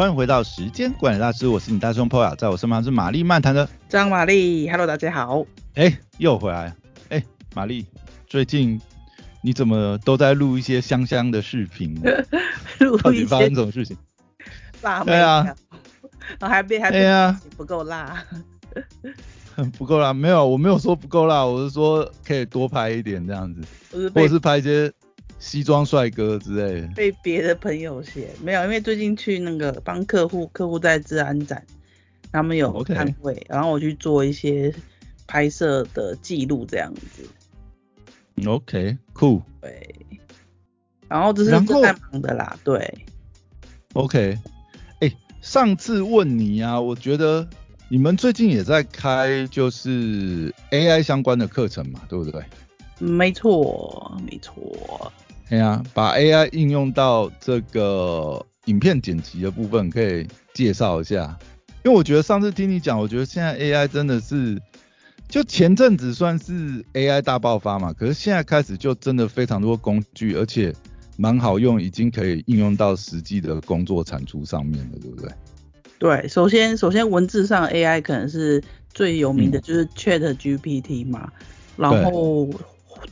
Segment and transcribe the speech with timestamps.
[0.00, 5.44] 欢迎回到时间管理大师，我是你大兄 Poya，在我身旁是玛丽漫谈的张玛丽，Hello，大家好。
[5.74, 6.74] 哎，又回来。
[7.10, 7.22] 哎，
[7.54, 7.84] 玛丽，
[8.26, 8.80] 最近
[9.42, 11.94] 你怎么都在录一些香香的视频？
[12.80, 13.94] 录一些发生什么事情？
[14.80, 15.54] 辣对啊，
[16.40, 18.24] 我还被还对啊，不够辣。
[19.76, 23.60] 不够辣，没有，我没有说不够辣，我是说可以多拍一点这样子，
[24.14, 24.90] 或者是拍一些
[25.40, 26.86] 西装帅哥之类的。
[26.94, 31.66] 被别的朋友写没有，因为最近去那个帮客户，客户在治安展，
[32.30, 34.72] 他们有摊位，然后我去做一些
[35.26, 37.28] 拍摄的记录这样子。
[38.46, 39.42] OK，cool。
[39.60, 39.96] 对，
[41.08, 43.06] 然后这是正在忙的啦，对。
[43.94, 44.38] OK，
[45.00, 47.48] 哎，上次问你啊，我觉得。
[47.92, 52.40] 你们最近也在开就是 AI 相关的课程嘛，对不对？
[53.00, 55.12] 没错，没错。
[55.50, 61.36] 对啊，把 AI 应用到这个影片剪辑的部分，可以介绍一下。
[61.84, 64.60] 因为我觉得上次听你讲，我觉得现在 AI 真的是，
[65.28, 70.72] 就前阵子算是 AI 大爆发嘛，可是现在开始就真的非常多工具，而且
[71.16, 75.32] 蛮好用，已经可以应用到实际的工作产出上面了，对不对？
[75.98, 78.62] 对，首先首先文字上 AI 可能是
[78.94, 81.32] 最有名的就是 Chat GPT 嘛，
[81.76, 82.48] 然后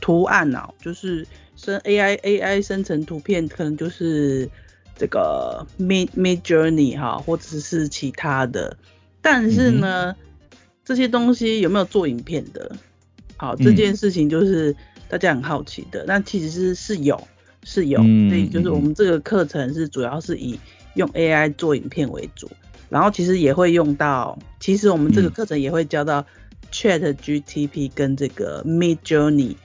[0.09, 1.23] 图案啊，就是
[1.55, 4.49] 生 AI AI 生成图片可能就是
[4.95, 8.75] 这个 Mid Mid Journey 哈，或者是其他的，
[9.21, 10.15] 但是呢，
[10.83, 12.75] 这些东西有没有做影片的？
[13.37, 14.75] 好，这件事情就是
[15.07, 16.03] 大家很好奇的。
[16.07, 17.27] 那其实是是有
[17.63, 20.59] 是有，所以就是我们这个课程是主要是以
[20.95, 22.49] 用 AI 做影片为主。
[22.89, 26.25] 然后其实也会用到，其实我们这个课程也会教到
[26.71, 29.55] Chat GTP 跟这个 Mid Journey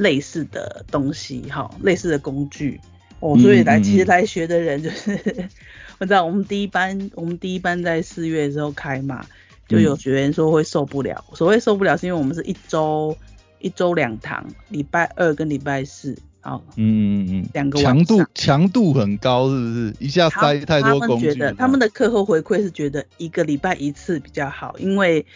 [0.00, 2.80] 类似的东西，哈，类似的工具
[3.20, 3.38] 哦。
[3.38, 5.12] 所以来其实来学的人就是，
[6.00, 9.24] 我知道我们第一班，我们第一班在四月的时候开嘛，
[9.68, 11.22] 就有学员说会受不了。
[11.34, 13.14] 所谓受不了，是因为我们是一周
[13.58, 16.16] 一周两堂，礼拜二跟礼拜四。
[16.42, 19.94] 好，嗯嗯嗯，两个强度强度很高，是不是？
[19.98, 21.26] 一下塞太多工具。
[21.26, 25.26] 他们觉得他们的课后回馈是觉得一个礼拜一次比较好，因为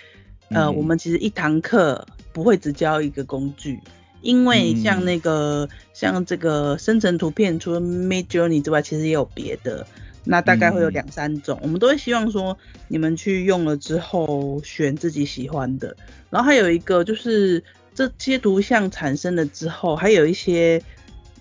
[0.49, 3.79] 呃，我们其实一堂课不会只教一个工具，
[4.25, 9.87] 因为像那个像这个生成图片，除了 Mid Journey 之外，其实也有别的，
[10.25, 12.59] 那大概会有两三种，我们都会希望说
[12.89, 15.97] 你们去用了之后选自己喜欢的，
[16.31, 17.63] 然后还有一个就是
[17.95, 20.83] 这些图像产生了之后，还有一些。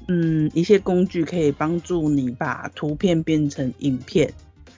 [0.10, 4.30] 嗯，一些工具可以帮助你把图片变成影片，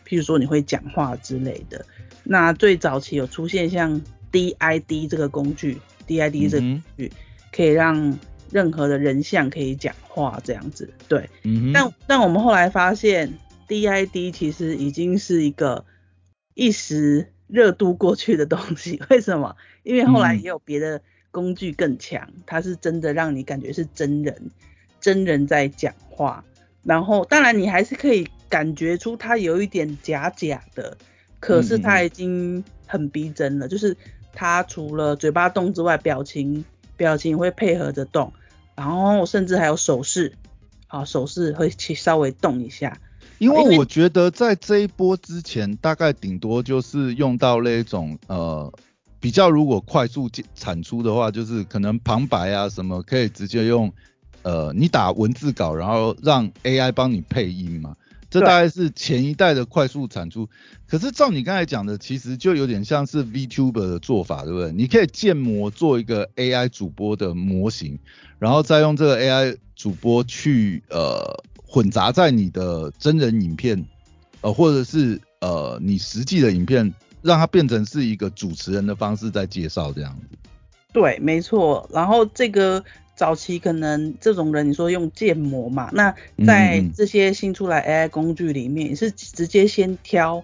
[0.07, 1.83] 譬如说你会讲话之类的。
[2.23, 3.99] 那最早期有出现像
[4.31, 7.11] DID 这个工具，DID 这个工具
[7.55, 8.19] 可以让
[8.51, 10.93] 任何的人像可以讲话这样子。
[11.07, 11.29] 对，
[11.73, 13.33] 但但我们后来发现
[13.67, 15.85] DID 其实已经是一个
[16.53, 19.01] 一时热度过去的东西。
[19.09, 19.55] 为什么？
[19.83, 21.01] 因为后来也有别的
[21.31, 24.51] 工具更强，它是真的让你感觉是真人。
[24.99, 26.43] 真人在讲话，
[26.83, 30.97] 然后当然你还是可以感觉出它有一点假假的，
[31.39, 33.67] 可是它已经很逼真了。
[33.67, 33.95] 就是
[34.33, 36.65] 它除了嘴巴动之外，表情
[36.97, 38.31] 表情会配合着动，
[38.75, 40.33] 然后甚至还有手势，
[40.87, 42.99] 啊手势会去稍微动一下。
[43.37, 48.71] 因为我觉得在这一波之前，大概顶多就是用到那种呃
[49.19, 53.91] 比较如果快速产出的话，就是可能旁白啊什么可以直接用。
[54.43, 57.95] 呃，你打文字稿，然后让 AI 帮你配音嘛？
[58.39, 60.49] 这大概是前一代的快速产出。
[60.87, 64.73] 可是照你刚才讲的，其实就有点像是 VTuber 的做法，对不对？
[64.73, 67.97] 你可以建模做一个 AI 主播的模型，
[68.37, 73.85] 然后再用这个 AI 主播去呃混杂在你的真人影片，
[74.41, 80.37] 呃或者是呃你实际的影片，让它变成是一个主持人的方式在介绍这样子。
[80.91, 81.89] 对，没错。
[81.93, 82.83] 然后这个。
[83.15, 85.89] 早期可能这种人，你说用建模嘛？
[85.93, 86.13] 那
[86.45, 90.43] 在这些新出来 AI 工具里面，是直接先挑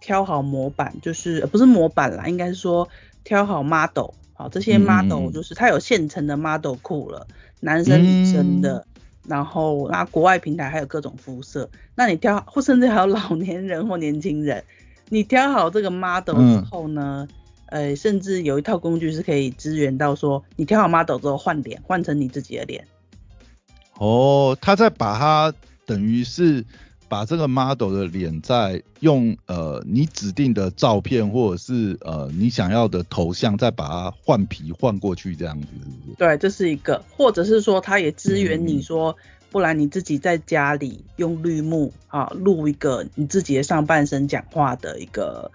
[0.00, 2.88] 挑好模板，就是不是模板啦，应该是说
[3.24, 7.26] 挑好 model，好这些 model 就是它有现成的 model 库了，
[7.60, 8.86] 男生女生的，
[9.26, 14.62] 然后那国外平台还有各种肤色，那你挑或甚至还有老年人或年轻人，
[15.08, 17.26] 你挑好这个 model 之后呢？
[17.72, 22.86] 呃，甚至有一套工具是可以支援到说，你挑好 model 之后换脸，换成你自己的脸。
[23.94, 25.54] 哦，他在把它
[25.86, 26.62] 等于是
[27.08, 35.68] 把这个 model 的脸在用呃你指定的照片或者是呃你想要的头像，再把它换皮换过去这样子。
[36.18, 39.16] 对，这是一个，或者是说他也支援你说
[39.50, 45.50] 不然你自己在家里用绿幕啊录一个你自己的上半身讲话的一个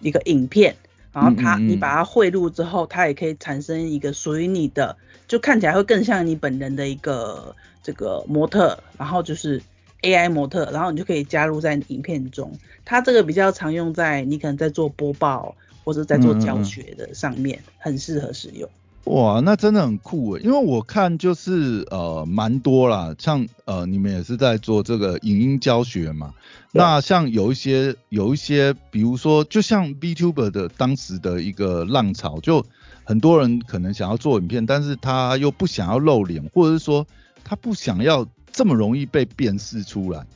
[0.00, 0.74] 一个影片，
[1.12, 4.96] 然后它你把它汇入之后，它也可以产生一个属于你的，
[5.26, 9.60] 就看起来会更像你本人的一个这个模特，然后就是
[10.02, 12.52] AI 模特，然后你就可以加入在影片中。
[12.84, 18.68] 它这个比较常用在你可能在做播报或者在做教学的上面，很适合使用。
[19.08, 26.34] 哇，那真的很酷诶，因为我看就是呃蛮多啦，像呃你们也是在做这个影音教学嘛，
[26.72, 32.64] 那像有一些有一些，比如说就像 VTuber 的当时的一个浪潮，就
[33.04, 37.06] 很多人可能想要做影片，但是他又不想要露脸，或者是说
[37.42, 40.26] 他不想要这么容易被辨识出来。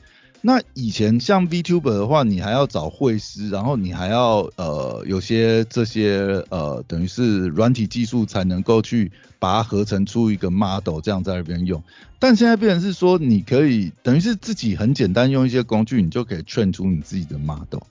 [0.45, 9.09] 那以前像 VTuber 的话，你还要找绘师，然后你还要呃有些这些呃等于是软体技术才能够去
[9.39, 11.81] 把它合成出一个 model，这样在那边用。
[12.19, 17.83] 但现在变成是说，你可以等于是自己很简单用一些工具，你就可以劝出你自己的 model。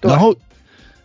[0.00, 0.34] 然后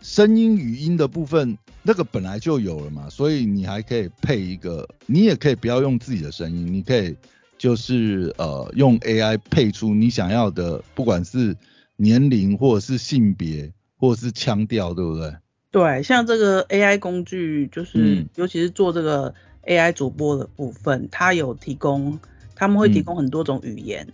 [0.01, 7.15] 声音语音的部分，那个本来就有了嘛，所以你还可以配一个，你也可以不要用自己的声音，你可以。
[7.57, 11.55] 就是呃用 AI 配出你想要的，不管是
[11.95, 15.33] 年龄或者是性别或者是腔调，对不对？
[15.71, 19.33] 对，像这个 AI 工具，就是尤其是做这个
[19.65, 22.19] AI 主播的部分，它有提供，
[22.55, 24.07] 他们会提供很多种语言，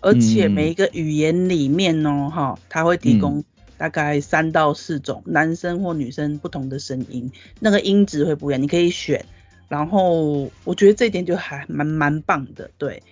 [0.00, 3.42] 而且每一个语言里面呢，哈，它会提供
[3.78, 7.30] 大概三到四种男生或女生不同的声音，
[7.60, 9.24] 那个音质会不一样，你可以选。
[9.68, 13.02] 然后我觉得这一点就还蛮蛮棒的，对。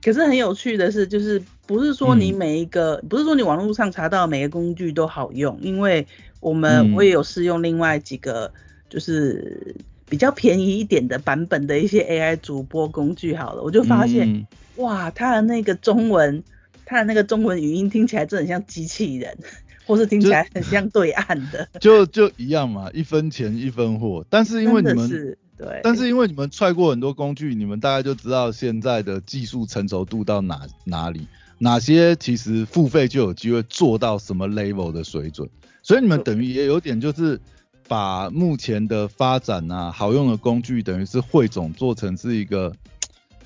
[0.00, 6.06] 可是很有趣的是，就是不是说你每一个，不是说你网络上查到每个工具都好用，因为
[6.38, 8.52] 我们我也有试用另外几个，
[8.88, 9.74] 就是
[10.08, 14.46] 比较便宜一点的版本的一些 AI 主播工具好了，我就发现，
[14.76, 16.44] 哇，它的那个中文，
[16.86, 19.36] 它的那个中文语音听起来真的很像机器人，
[19.84, 24.24] 或是听起来很像对岸的，就就一样嘛，一分钱一分货。
[24.30, 25.36] 但是因为你们。
[25.58, 31.26] 对，但是因为你们踹过很多工具，你们大概就知道现在的技术成熟度到哪哪里，
[31.58, 35.48] 哪些其实付费就有机会做到什么 level 的水准，
[35.82, 37.40] 所以你们等于也有点就是
[37.88, 42.72] 把目前的发展啊，好用的工具等于是汇总做成是一个，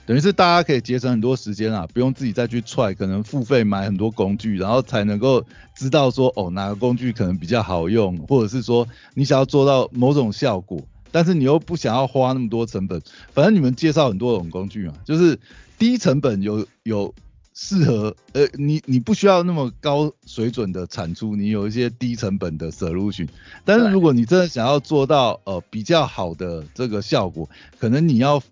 [0.04, 5.42] 等于是大家可以节省很多时间啊，不用自己再去踹，可能付费买很多工具，然后才能够
[5.74, 10.78] 知道说哦哪个工具可能比较好用，或者是说你想要做到某种效果。
[11.12, 13.00] 但是你又不想要花那么多成本，
[13.32, 15.38] 反正你们介绍很多种工具嘛，就是
[15.78, 17.14] 低成本有有
[17.54, 23.28] 适合，呃，你你不需要那么高水准的产出，你有一些低成本的 solution。
[23.64, 27.48] 但是如果你真的想要做到呃比较好的这个效果，
[27.78, 28.42] 可能你要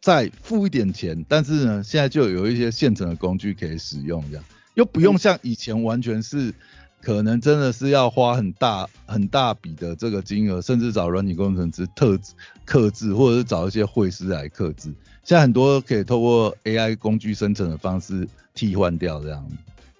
[0.00, 4.44] 再付一点钱，但是呢，现在就有一些现成的工具可以使用，这样
[4.74, 6.54] 又不用像以前完全是。
[7.02, 12.18] 可能真的是要花很大很大笔的这个金额，甚至找软体工程师特
[12.64, 14.92] 克制，或者是找一些会师来克制。
[15.22, 19.46] 现在很多可以透过 AI 工具生成的方式替换掉这样。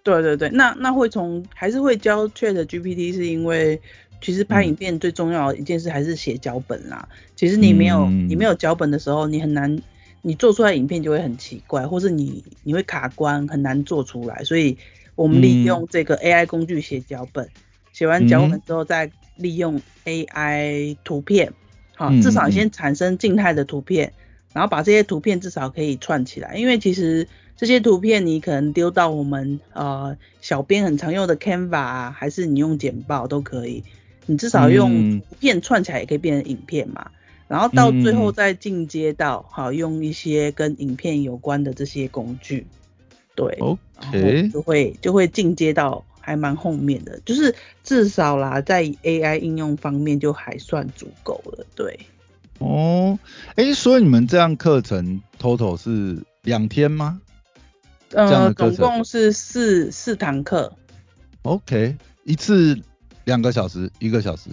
[0.02, 3.80] 对对对，那那会从还是会教 Chat GPT，是因为
[4.20, 7.08] 其实拍影片最重要的一件事还是写脚本啦。
[7.36, 9.80] 其实你没有你没有脚本的时候，你很难
[10.22, 14.76] 你做出来影片就会很奇怪，或是你你会卡关，很难做出来，所以。
[15.16, 17.48] 我们利用这个 AI 工具写脚本，
[17.92, 21.52] 写完脚本之后再利用 AI 图片，
[21.96, 24.12] 好，至少先产生静态的图片，
[24.52, 33.82] 然后把这些图片至少可以串起来，因为其实这些图片你可能丢到我们呃小编很常用的 Canva 啊，还是你用简报都可以，
[34.26, 37.10] 你至少用图片串起来也可以变成影片嘛，
[37.48, 42.66] 然后到最后再进阶到好用一些跟影片有关的这些工具。
[43.36, 51.64] 对，OK，就会就会进阶到还蛮后面的，就是至少啦，在 AI 应用方面就还算足够了。
[51.74, 52.00] 对，
[52.58, 53.18] 哦，
[53.54, 57.20] 哎，所以你们这样课程 total 是两天吗？
[58.12, 60.72] 呃，总共是四四堂课。
[61.42, 62.80] OK，一次
[63.24, 64.48] 两个小时，一个小时。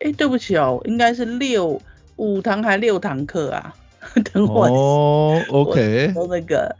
[0.00, 1.80] 哎，对不起哦，应该是六
[2.16, 3.76] 五堂还六堂课啊？
[4.32, 6.74] 等会哦，OK，都那个。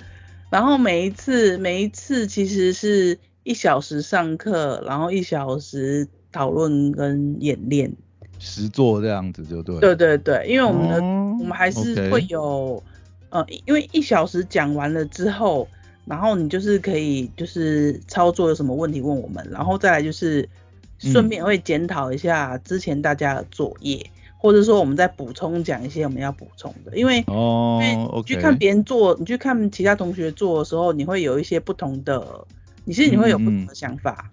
[0.57, 7.95] 然后每一次每一次其实是一小时上课，然后一小时讨论跟演练，
[8.39, 9.79] 实做这样子就对。
[9.81, 10.97] 对对对，因为我们的
[11.39, 12.83] 我们还是会有
[13.29, 15.69] 呃，因为一小时讲完了之后，
[16.07, 20.49] 然后你就是可以就是操作有什么问题问我们，然后再来就是
[20.97, 24.11] 顺便会检讨一下之前大家的作业。
[24.47, 32.47] 或者说我们在补充讲一些我们要补充的，因为哦因为你去看别人做，你去看其他同学做的时候，你会有一些不同的，
[32.85, 34.31] 你其实你会有不同的想法。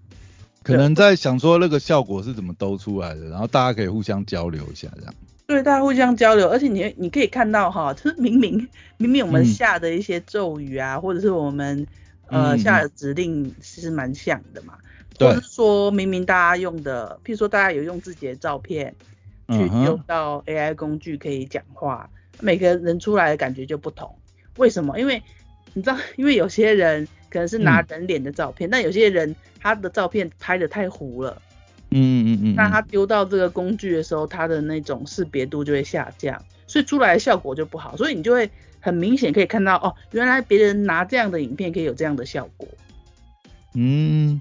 [0.62, 5.16] 可能在想说那个效果是怎么兜出来的，然后大家可以互相交流一下这样。
[5.48, 11.88] 对，大家互相交流，而且你你可以看到哈，就是明明明明我们下的一些咒语啊，或者是我们
[12.28, 14.76] 呃下的指令其实蛮像的嘛。
[15.20, 18.96] 或者说明明大家用的，譬如说大家有用自己的照片
[19.50, 22.10] 去用到 AI 工具可以讲话，
[22.40, 24.16] 每个人出来的感觉就不同。
[24.58, 25.00] 为什么？
[25.00, 25.22] 因为
[25.74, 31.42] 你知道， 因为有些人可能是拿人脸的照片，但有些人他的照片拍的太糊了。
[31.90, 32.56] 嗯嗯嗯。
[32.56, 37.98] 那他丢到这个工具的时候，他的那种识别度就会下降，所以出来的效果就不好。
[37.98, 42.68] 所以你就会很明显可以看到，哦，原来别人拿这样的影片可以有这样的效果。
[43.74, 44.40] 嗯。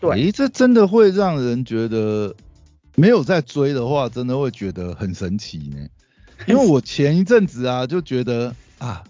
[0.00, 2.32] 对，这真的会让人觉得
[2.98, 5.88] 没有在追的话，真的会觉得很神奇呢。
[6.46, 9.04] 因为我前一阵子啊，就觉得啊，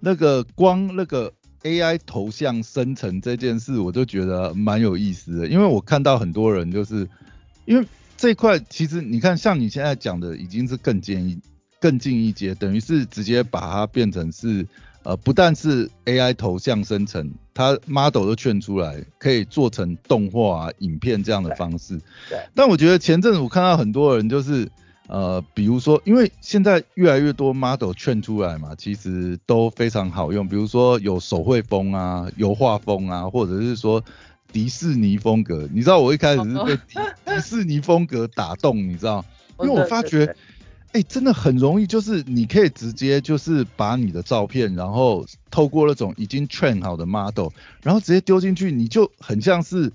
[0.00, 1.32] 那个光那个
[1.62, 5.48] AI 头像生成这件事，我就觉得蛮有意思的。
[5.48, 7.08] 因为我看到很多人就是
[7.64, 11.38] 因为这块，其实你看，像你现在讲的，已经是更建议
[11.80, 14.66] 更进一阶，等于是直接把它变成是。
[15.04, 22.00] 呃，不但是 AI 头像生成，它 model 都劝出来，可以做成动画、影片这样的方式。
[22.28, 22.38] 对。
[22.54, 24.68] 但我觉得前阵子我看到很多人就是，
[25.08, 30.48] 呃，比如说，因为现在越来越多 model 劝出来嘛，其实都非常好用。
[30.48, 34.02] 比如说有手绘风啊、油画风啊，或者是说
[34.52, 35.68] 迪士尼风格。
[35.72, 39.24] 你知道我一开始是被迪迪士尼风格打动，你知道？
[39.60, 40.34] 因为我发觉。
[40.92, 47.48] 哎，真的很容易，就是你可以直接就是把你的照片，然后透过那种已经 train 好的 model，
[47.82, 49.90] 然后直接丢进去，你就很像是，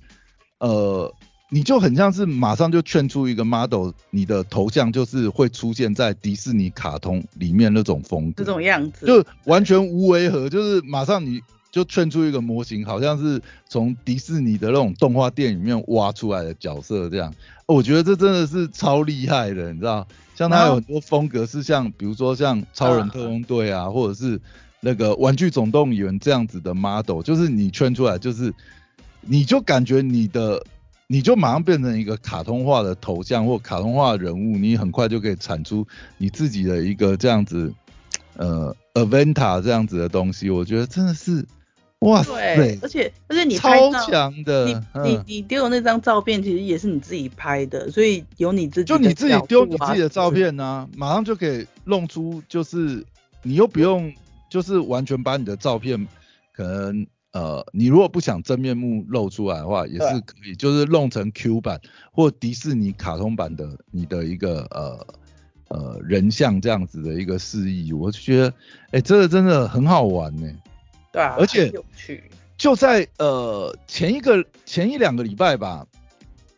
[0.60, 1.14] 呃，
[1.52, 11.40] 你就很像是马上就劝出一个 model，你的头像就是会出现在迪士尼卡通里面那种风格，这种样子，就完全无违和，就是马上你
[11.72, 13.40] 就劝出一个模型，好像是
[13.70, 17.32] 从迪士尼的那种动画店里面挖出来的角色这样，
[17.68, 20.08] 我觉得这真的是超厉害的，你知道？
[20.38, 24.40] 像它有很多风格是像，比如说像超人特工队啊，或者是
[24.80, 28.54] 那个玩具总动员这样子的 model，就是你圈出来，就是
[29.22, 30.64] 你就感觉你的，
[31.08, 35.88] 你就马上变成一个卡通化的头像或卡通化的人物，你很快就可以产出
[36.20, 37.74] 你自己的一个这样子，
[38.36, 41.44] 呃，Aventa 这样子的东西，我觉得真的是。
[42.02, 53.04] 哇对，而且而且你超强的，你你你丢的那张照片其实也是你自己拍的，所以有你自己就你自己丢你自己的照片呢，马上就可以弄出，就是
[53.42, 54.14] 你又不用
[54.48, 56.08] 就是完全把你的照片，
[56.54, 65.08] 可能呃你如果不想真面目露出来的话，也是可以，就是弄成 Q 版或迪士尼卡通版的你的一个呃
[65.70, 68.54] 呃人像这样子的一个示意，我就觉得
[68.92, 70.48] 哎这个真的很好玩呢。
[71.18, 72.24] 对啊，而且有趣。
[72.58, 75.86] 就在呃前一个前一两个礼拜吧，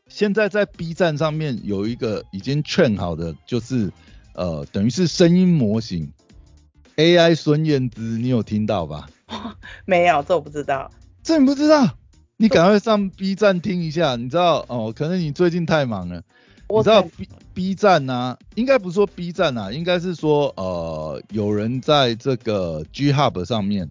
[0.07, 3.91] 现在在 B 站上面有一个已经劝好的，就是
[4.33, 6.11] 呃等于是声音模型
[6.97, 9.09] AI 孙燕姿，你有听到吧？
[9.85, 10.91] 没有，这我不知道。
[11.23, 11.89] 这你不知道？
[12.37, 14.15] 你赶快上 B 站听一下。
[14.15, 14.93] 你知道哦？
[14.95, 16.21] 可能你最近太忙了。
[16.69, 18.37] 你知道 B B 站呢？
[18.55, 23.89] 应该不是说 B 站啊，应该是说呃有人在这个 G Hub 上面。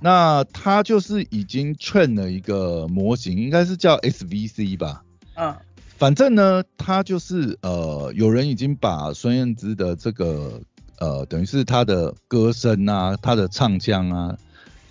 [0.00, 5.02] 那他就是已经 train 了一个模型，应该是叫 SVC 吧。
[5.34, 5.54] 嗯。
[5.96, 10.60] 反正呢，他就是呃，有人已经把孙燕姿的这个
[11.00, 14.38] 呃，等于是她的歌声啊，她的唱腔啊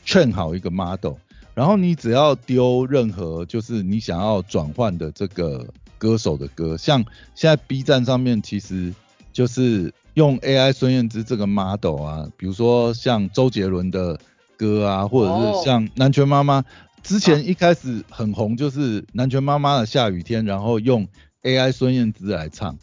[0.05, 1.13] ，train 好一个 model，
[1.53, 5.65] 然后你只要丢任何就是你想要转换的这个
[5.97, 7.01] 歌手的歌，像
[7.35, 8.93] 现在 B 站上面其实
[9.31, 14.19] 就是用 AI 孙燕姿这个 model 啊，比如说像周杰伦的。
[14.57, 16.65] 歌啊，或者是像南拳妈妈
[17.03, 21.07] 之前一开始很红，就是南拳妈妈的下雨天，然后用
[21.43, 22.77] AI 孙燕姿来唱，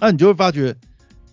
[0.00, 0.76] 那你就会发觉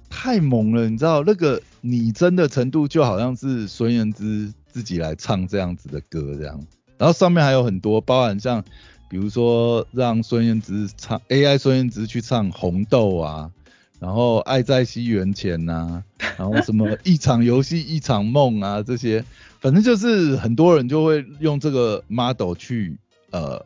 [0.09, 6.59] 太猛了，你知道那个拟真的程度就好像是孙燕姿自己来唱这样子的歌这样，
[6.97, 8.63] 然后上面还有很多，包含像
[9.09, 13.51] 比如说让孙燕姿唱 AI 孙燕姿去唱红豆啊。
[13.99, 16.01] 然后爱在西元前呐，
[16.37, 19.25] 然后什么一场游戏一场梦啊这些，
[19.59, 22.97] 反正就是很多人就会用这个 model 去
[23.31, 23.63] 呃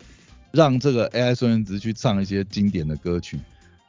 [0.52, 3.40] 让这个 AI 孙燕姿去唱一些经典的歌曲，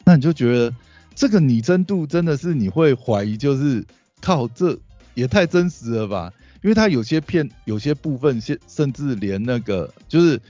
[0.04, 0.74] 那你就觉得
[1.14, 3.84] 这个拟真度真的是你会怀疑，就是
[4.20, 4.78] 靠这
[5.14, 6.32] 也太真实了吧？
[6.62, 10.40] 因为它有些片有些部分甚甚至连那个就是。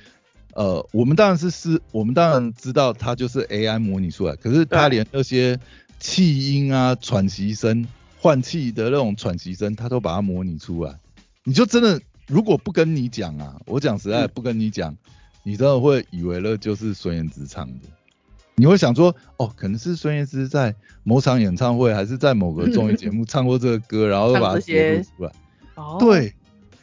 [0.56, 5.58] 呃，我们当然是是，我们当然知道它就是 AI 模拟出来，可是它连那些
[5.98, 7.84] 气音啊、喘息声、
[8.20, 10.96] 换气的那种喘息声，它都把它模拟出来。
[11.44, 14.96] 你就真的如果不跟你讲啊，我讲实在不跟你讲，
[15.42, 17.88] 你真的会以为那就是孙燕姿唱的。
[18.56, 25.32] 你会想说，哦，可能是孙燕姿在某场演唱会，还是在某个综艺节目唱过这个歌，然后把它 写出来。
[25.74, 25.96] 哦。
[26.00, 26.32] 对，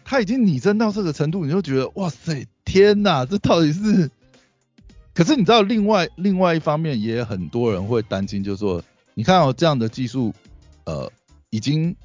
[0.03, 4.11] 他已经拟真到这个程度，你就觉得，哇塞，天哪，这到底是？
[5.15, 10.33] 可是你知道，另外另外一方面，也很多人会担心，就是说，你看哦，这样的技术，
[10.85, 11.11] 呃，
[11.49, 11.95] 已经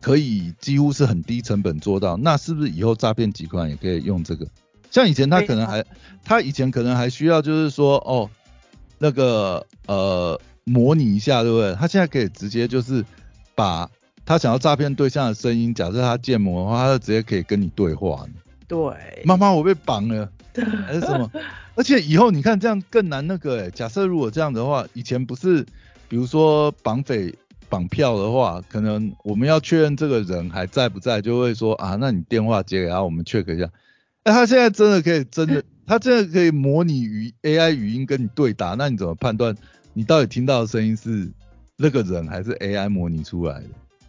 [0.00, 4.46] 可以几乎是很低成本做到，那是不是以后诈骗集团也可以用这个？
[4.90, 5.84] 像以前他可能还，
[6.24, 8.30] 他以前可能还需要就是说，哦，
[8.98, 11.74] 那个呃，模拟一下，对不对？
[11.74, 13.04] 他现在可以直接就是
[13.54, 13.90] 把
[14.24, 18.24] 他想要诈骗对象的声音，假设他建模的话，他就直接可以跟你对话。
[18.66, 18.78] 对。
[19.24, 20.30] 妈妈，我被绑了。
[20.86, 21.30] 还是什么？
[21.74, 23.70] 而且以后你看这样更难那个哎。
[23.70, 25.64] 假设如果这样的话，以前不是，
[26.08, 27.32] 比如说绑匪
[27.68, 33.70] 绑票的话，可能我们要确认这个人还在不在，就会说啊，那你电话接给他，我们 check 一下。
[34.24, 39.56] 哎，他现在真的可以，真的， 他真的可以模拟语 AI 语音跟你对答，那你怎么判断
[39.92, 41.30] 你到底听到的声音是
[41.76, 43.68] 那个人还是 AI 模拟出来的？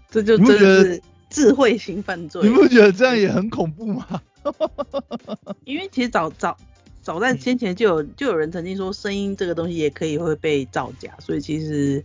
[0.09, 2.41] 这就真的是智慧型犯罪。
[2.41, 4.21] 你不觉得这样也很恐怖吗？
[5.65, 6.57] 因为其实早早
[7.01, 12.03] 早在先前就有就有人曾经说声音这个东西也可以会被造假，所以其实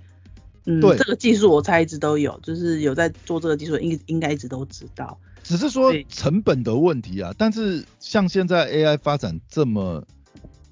[0.66, 7.35] 嗯这个技术我猜一直都有，就是有在做这个技术应应该一直都知道，只是说成本的问题啊。
[7.37, 10.04] 但是像现在 AI 发展这么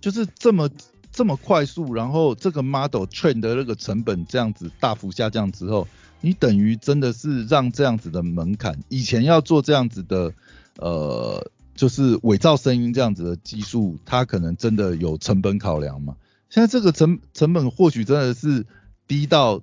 [0.01, 0.71] 就是这么
[1.13, 5.87] 这么快速，然后这个 model train 的那个成本这样子大幅下降之后，
[6.21, 10.33] 你等于真的是让这样子的门槛，以前要做这样子的。
[10.79, 16.17] 呃，就是伪造声音这样子的技术，它可能真的有成本考量嘛？
[16.49, 18.65] 现在这个成成本或许真的是
[19.07, 19.61] 低到，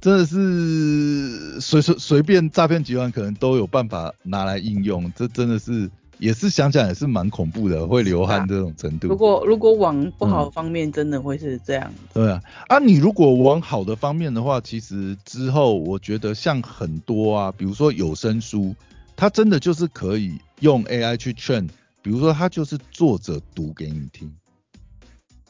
[0.00, 9.08] 真的是随随随便诈骗集团可能都有办法拿来应用，这真的是也是想想也是蛮恐怖的，会流汗这种程度。
[9.08, 11.92] 如果如果往不好方面，真的会是这样。
[12.14, 18.74] 对啊，啊你如果往好的方面的话，其实之后我觉得像很多啊，比如说有声书。
[19.20, 21.66] 它真的就是可以用 AI 去劝，
[22.02, 24.32] 比如说它就是作者读给你听，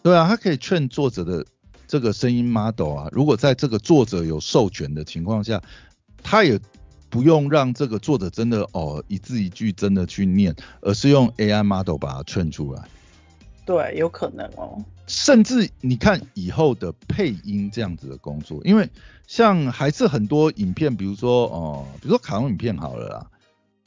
[0.03, 1.45] 对啊，它可以劝作者的
[1.89, 5.61] 这个声音 model 啊，如果在这个作者有授权的情况下，
[6.23, 6.61] 他也
[7.11, 12.83] 不用让这个作者真的哦一字一句真的去念，而是用 AI model 把它串出来。
[13.65, 14.85] 对，有可能哦。
[15.09, 18.89] 甚至你看以后的配音这样子的工作，因为
[19.27, 23.27] 像还是很多影片，比如说哦，比如说卡通影片好了啦。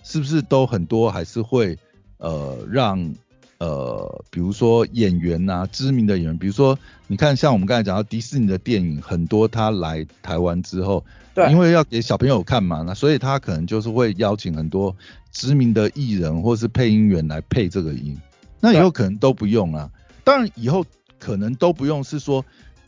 [0.04, 1.78] 是不是都很多还是会
[2.18, 3.14] 呃让
[3.62, 14.96] 呃比如说演员呐知名的演员，比如说你看像我们刚才讲到迪士尼的电影，很多他来台湾之后，对，因为要给小朋友看嘛，那所以他可能就是会邀请很多
[15.32, 18.18] 知名的艺人或是配音员来配这个音，
[18.60, 19.92] 那以后可能都不用啊，
[20.24, 20.84] 当然以后
[21.20, 22.44] 可能都不用是说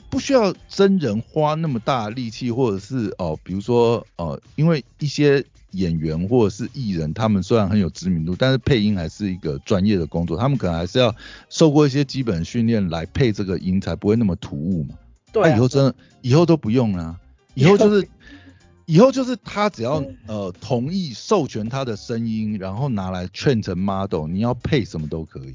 [0.09, 5.45] 不需要真人花那么大力气，或者是哦比如说呃因为一些。
[5.73, 11.13] 演员或者是艺人，他们虽然很有知名度，但是配音还是一个专业的工作，他们可能还是要
[11.49, 14.95] 受过一些基本训练来配这个音，才不会那么突兀嘛。
[15.31, 17.19] 对，以后真的以后都不用了，
[17.53, 18.07] 以后就是
[18.85, 25.53] 以后就是他只要呃同意授权他的声音，然后拿来劝成 model，你要配什么都可以。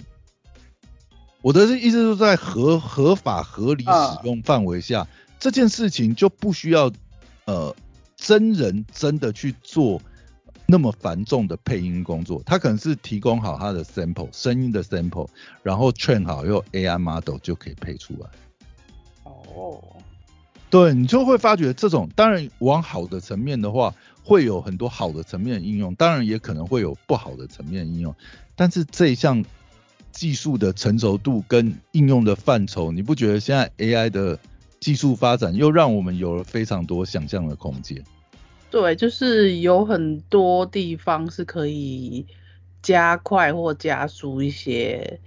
[1.43, 5.07] 我的意思是在合合法合理使用范围下，
[5.39, 6.91] 这件事情就不需要
[7.45, 7.75] 呃。
[8.19, 10.03] 真人真的去做
[10.67, 15.29] 那么繁重的配音工作，他可能是提供好他的 sample 声音的 sample，
[15.63, 18.29] 然后 train 好用 AI model 就可以配出来。
[19.23, 19.81] 哦，
[20.69, 28.15] 对你就会发觉这种，当然往好的层面的话，会有很多好的层面应用，当然也可能会有不好的层面应用。
[28.57, 29.43] 但是这一项
[30.11, 34.39] 技术的成熟度跟应用的范畴，你不觉得现在 AI 的？
[34.81, 38.03] 技术发展又让我们有了非常多想象的空间。
[38.71, 42.27] 对，就是有很多地方是可以
[42.83, 45.19] 加快或加速一些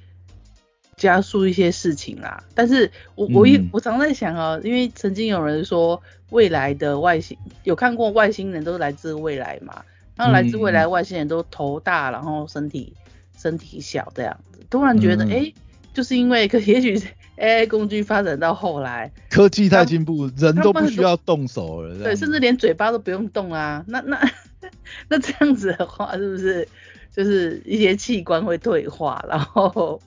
[0.96, 2.44] 加速一些事情啦。
[2.54, 9.84] 但是我我一我常在想啊，因为曾经有人说未来的外星有看过外星人都是来自未来嘛，
[10.16, 12.94] 然后来自未来外星人都头大，然后身体
[13.36, 15.52] 身体小这样子，突然觉得哎，
[15.94, 17.02] 就是因为可也许。
[17.38, 21.98] AI 工具发展到后来，科技太进步，人都不需要动手了。
[21.98, 23.84] 对，甚至连嘴巴都不用动啊。
[23.88, 24.22] 那那
[25.10, 26.68] 那这样子的话，是不是
[27.12, 30.00] 就是一些器官会退化，然后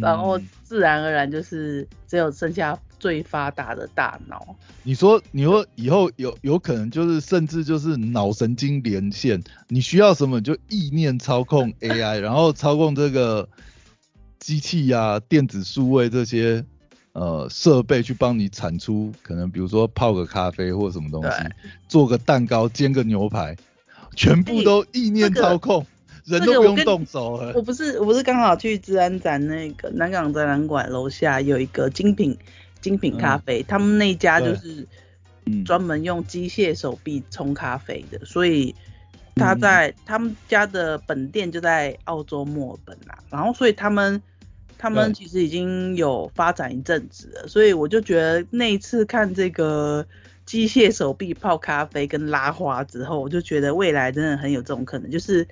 [0.00, 4.56] 然后自然而然就是只有剩下最发达的大脑。
[4.82, 13.48] 你说，你说以后有有可能就是甚至就是脑神经连线，你需要什么就意念操控 AI，然后操控这个
[14.42, 16.64] 机器呀、电子数位这些
[17.12, 21.36] 呃设备去帮你产出，可能比如说泡个咖啡或什么东西，
[21.86, 23.56] 做个蛋糕、煎个牛排，
[24.16, 25.86] 全部都意念操控。
[26.24, 27.52] 人都不用动手了。
[27.52, 32.36] 我不是，我不是刚好去治安展那个南港展览馆楼下有一个精品
[32.80, 34.86] 精品咖啡，他们那家就是
[35.64, 38.72] 专门用机械手臂冲咖啡的，所以
[39.34, 43.18] 他在他们家的本店就在澳洲墨尔本啦。
[43.28, 44.22] 然后所以他们
[44.82, 50.04] 他们其实已经有发展一阵子了，所以我就觉得那一次看这个
[50.44, 55.46] 机械手臂泡咖啡跟拉花之后，我就觉得未来真的很有这种可能，就是。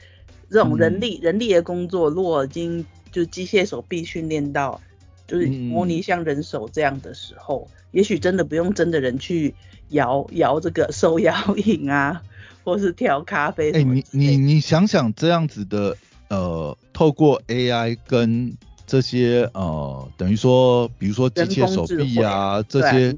[0.53, 4.81] 这种人力人力的工作，如果已经就机械手臂训练到，
[5.29, 9.55] 就是模拟像人手这样的时候，也许真的不用真的人去
[9.91, 12.21] 摇摇这个手摇 饮啊，
[12.65, 13.71] 或是调咖啡。
[13.71, 15.97] 哎，你你你想想这样子的，
[16.31, 18.53] 呃，透过 AI 跟
[18.91, 23.17] 这些呃，等于说，比如说机械手臂啊，这些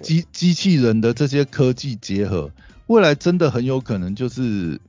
[0.00, 2.50] 机机器人的这些科技结合，
[2.86, 4.80] 未来真的很有可能就是。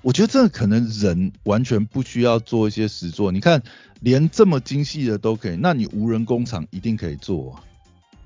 [0.00, 3.62] 我觉得这可能人完全不需要做一些实作，你看
[4.00, 7.54] 连这么精细的都可以，那你无人工厂一定可以做，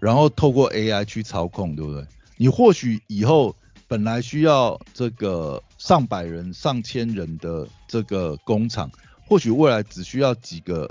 [0.00, 2.06] 然后透过 AI 去操控，对不对？
[2.38, 3.54] 你或许以后
[3.86, 8.90] 本来需要这个上百人、上千人的这个工厂，
[9.28, 10.88] 或许未来只需要几个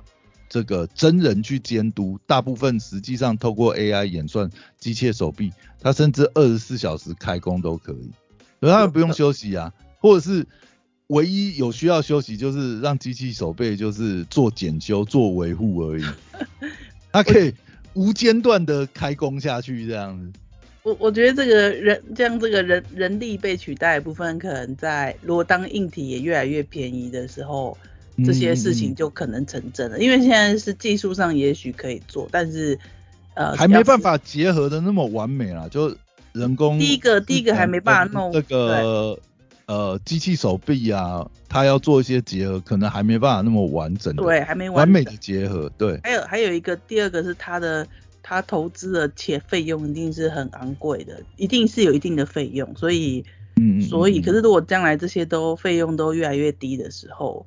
[0.49, 8.11] 这个真人去监督，大部分实际上透过 AI 演算机械手臂，它甚至二十四小时开工都可以，
[8.61, 10.45] 而他们不用休息啊，或者是。
[11.09, 16.03] 唯一有需要休息，就是让机器手背就是做检修、做维护而已。
[17.13, 17.53] 它可以
[17.93, 20.33] 无间断的开工下去，这样子。
[20.81, 27.77] 我我觉得这个人，这样这个人人力被取代的部分，可能在如果当硬体也越来越便宜的时候，
[28.23, 29.99] 这些事情就可能成真了。
[29.99, 32.77] 因为现在是技术上也许可以做，但是
[33.33, 35.95] 呃还没办法结合的那么完美啊，就
[36.33, 36.77] 人工。
[36.77, 39.19] 第一个第一个还没办法弄这个。
[39.67, 44.15] 呃，机器手臂啊，它要做一些结合，可能还没办法那么完整。
[44.15, 45.67] 对，还没完美的结合。
[45.75, 45.99] 对。
[46.03, 47.87] 还有还有一个，第二个是它的，
[48.21, 53.25] 它投资的且费用一定是很昂贵的，一定是有一定的费用，所以，
[53.55, 57.43] 嗯所以，可是如果将来这些都费用都越来越低的时候，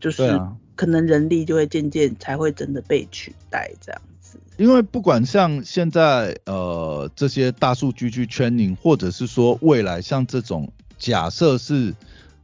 [0.00, 0.40] 就是
[0.74, 4.38] 可能人力就会渐渐才会真的被取代这样子。
[4.56, 10.72] 因为不管像现在呃这些大数据去 training，或者是说未来像这种。
[11.02, 11.94] 假设是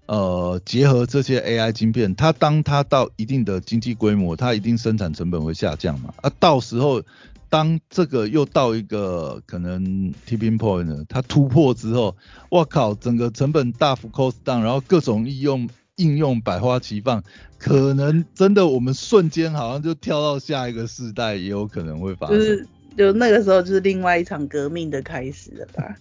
[0.06, 6.14] 呃结合这些 AI 晶片，它当它到一定的经济规模，它一定生产成本会下降嘛？
[6.22, 7.02] 啊，到时候
[7.50, 9.84] 当这个又到一个可能
[10.26, 12.16] tipping point，它突破之后，
[12.48, 17.22] 我靠，整个成本大幅 cost down，然后各种应用应用百花齐放，
[17.58, 22.38] 可能真的我们瞬间好像就跳到下一个世代，也有可能会发生。
[22.38, 25.96] 就是就那个时候就是另外一场革命的开始了吧？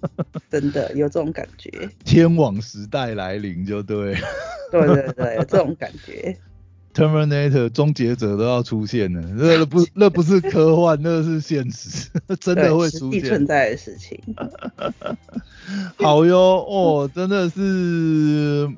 [0.50, 1.88] 真的有这种感觉。
[2.04, 4.16] 天网时代来临就对。
[4.72, 6.36] 对对对，有这种感觉。
[6.92, 12.08] Terminator 终结者都要出现了，那不 那不是科幻，那是现实，
[12.40, 14.20] 真的会出现存在的事情。
[15.98, 18.68] 好哟，哦，真的是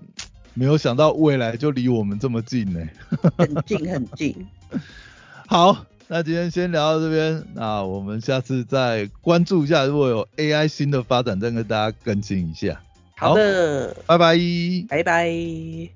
[0.55, 2.81] 没有想到未来就离我们这么近呢。
[3.39, 4.47] 很近很近。
[5.47, 5.87] 好。
[6.09, 12.79] 那今天先聊到这边，那我们下次再关注一下，如果有 AI 新的发展，再跟大家更新一下。
[13.17, 14.37] 好的，拜拜，
[14.91, 15.93] 拜拜。